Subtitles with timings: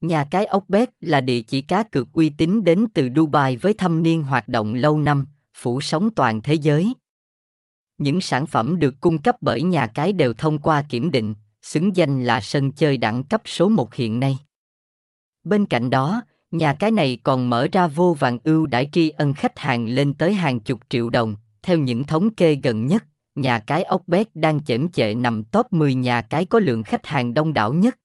[0.00, 3.74] Nhà cái ốc bếp là địa chỉ cá cược uy tín đến từ Dubai với
[3.74, 6.92] thâm niên hoạt động lâu năm, phủ sóng toàn thế giới.
[7.98, 11.96] Những sản phẩm được cung cấp bởi nhà cái đều thông qua kiểm định, xứng
[11.96, 14.38] danh là sân chơi đẳng cấp số 1 hiện nay.
[15.44, 19.34] Bên cạnh đó, nhà cái này còn mở ra vô vàng ưu đãi tri ân
[19.34, 23.04] khách hàng lên tới hàng chục triệu đồng, theo những thống kê gần nhất,
[23.34, 27.06] nhà cái ốc bét đang chễm chệ nằm top 10 nhà cái có lượng khách
[27.06, 27.96] hàng đông đảo nhất.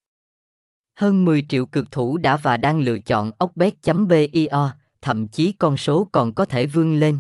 [0.96, 6.10] Hơn 10 triệu cực thủ đã và đang lựa chọn Ocbet.bio, thậm chí con số
[6.12, 7.20] còn có thể vươn lên.